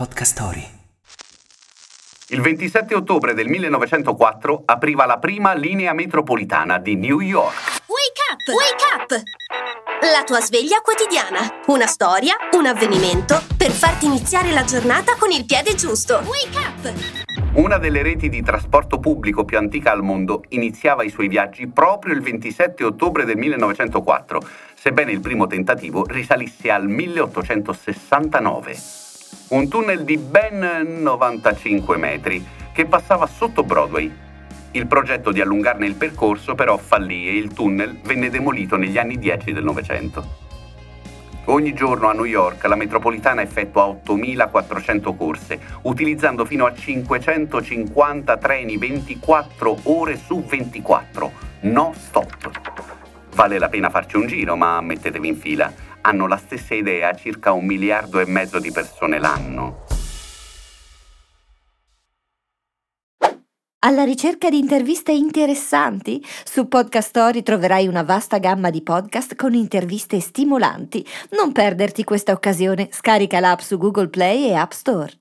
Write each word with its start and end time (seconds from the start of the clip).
Podcast 0.00 0.32
Story. 0.32 0.64
Il 2.28 2.40
27 2.40 2.94
ottobre 2.94 3.34
del 3.34 3.48
1904 3.48 4.62
apriva 4.64 5.04
la 5.04 5.18
prima 5.18 5.52
linea 5.52 5.92
metropolitana 5.92 6.78
di 6.78 6.96
New 6.96 7.20
York. 7.20 7.82
Wake 7.84 8.22
up! 8.32 8.48
Wake 8.48 8.86
up! 8.96 9.12
La 10.10 10.24
tua 10.24 10.40
sveglia 10.40 10.80
quotidiana. 10.80 11.40
Una 11.66 11.86
storia, 11.86 12.34
un 12.52 12.64
avvenimento 12.64 13.42
per 13.58 13.72
farti 13.72 14.06
iniziare 14.06 14.52
la 14.52 14.64
giornata 14.64 15.16
con 15.18 15.32
il 15.32 15.44
piede 15.44 15.74
giusto. 15.74 16.22
Wake 16.24 16.56
up! 16.56 16.90
Una 17.56 17.76
delle 17.76 18.00
reti 18.00 18.30
di 18.30 18.40
trasporto 18.40 19.00
pubblico 19.00 19.44
più 19.44 19.58
antica 19.58 19.92
al 19.92 20.02
mondo 20.02 20.44
iniziava 20.48 21.04
i 21.04 21.10
suoi 21.10 21.28
viaggi 21.28 21.66
proprio 21.66 22.14
il 22.14 22.22
27 22.22 22.84
ottobre 22.84 23.26
del 23.26 23.36
1904, 23.36 24.40
sebbene 24.72 25.12
il 25.12 25.20
primo 25.20 25.46
tentativo 25.46 26.06
risalisse 26.06 26.70
al 26.70 26.88
1869. 26.88 29.09
Un 29.48 29.68
tunnel 29.68 30.04
di 30.04 30.16
ben 30.16 31.02
95 31.02 31.96
metri 31.96 32.44
che 32.72 32.86
passava 32.86 33.26
sotto 33.26 33.64
Broadway. 33.64 34.10
Il 34.72 34.86
progetto 34.86 35.32
di 35.32 35.40
allungarne 35.40 35.86
il 35.86 35.96
percorso 35.96 36.54
però 36.54 36.76
fallì 36.76 37.28
e 37.28 37.36
il 37.36 37.52
tunnel 37.52 37.98
venne 38.02 38.30
demolito 38.30 38.76
negli 38.76 38.96
anni 38.96 39.18
10 39.18 39.52
del 39.52 39.64
Novecento. 39.64 40.48
Ogni 41.46 41.72
giorno 41.72 42.08
a 42.08 42.12
New 42.12 42.24
York 42.24 42.64
la 42.66 42.76
metropolitana 42.76 43.42
effettua 43.42 43.86
8.400 43.86 45.16
corse, 45.16 45.58
utilizzando 45.82 46.44
fino 46.44 46.64
a 46.64 46.72
550 46.72 48.36
treni 48.36 48.76
24 48.76 49.78
ore 49.84 50.16
su 50.16 50.44
24, 50.44 51.32
no 51.62 51.92
stop. 51.96 52.39
Vale 53.40 53.58
la 53.58 53.70
pena 53.70 53.88
farci 53.88 54.18
un 54.18 54.26
giro, 54.26 54.54
ma 54.54 54.82
mettetevi 54.82 55.28
in 55.28 55.34
fila. 55.34 55.72
Hanno 56.02 56.26
la 56.26 56.36
stessa 56.36 56.74
idea 56.74 57.14
circa 57.14 57.52
un 57.52 57.64
miliardo 57.64 58.20
e 58.20 58.26
mezzo 58.26 58.58
di 58.58 58.70
persone 58.70 59.18
l'anno. 59.18 59.86
Alla 63.78 64.04
ricerca 64.04 64.50
di 64.50 64.58
interviste 64.58 65.12
interessanti? 65.12 66.22
Su 66.44 66.68
Podcast 66.68 67.08
Story 67.08 67.42
troverai 67.42 67.88
una 67.88 68.02
vasta 68.02 68.36
gamma 68.36 68.68
di 68.68 68.82
podcast 68.82 69.34
con 69.36 69.54
interviste 69.54 70.20
stimolanti. 70.20 71.02
Non 71.30 71.52
perderti 71.52 72.04
questa 72.04 72.32
occasione. 72.32 72.88
Scarica 72.92 73.40
l'app 73.40 73.60
su 73.60 73.78
Google 73.78 74.08
Play 74.08 74.48
e 74.48 74.52
App 74.52 74.72
Store. 74.72 75.10